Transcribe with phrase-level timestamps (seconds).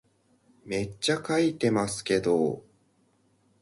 [0.65, 2.63] めっちゃ書いてますけど